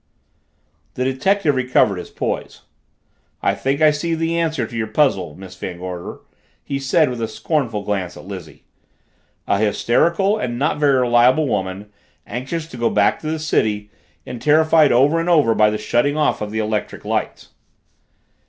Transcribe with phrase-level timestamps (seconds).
[0.95, 2.61] The detective recovered his poise.
[3.43, 6.21] "I think I see the answer to your puzzle, Miss Van Gorder,"
[6.63, 8.63] he said, with a scornful glance at Lizzie.
[9.47, 11.91] "A hysterical and not very reliable woman,
[12.25, 13.91] anxious to go back to the city
[14.25, 17.49] and terrified over and over by the shutting off of the electric lights."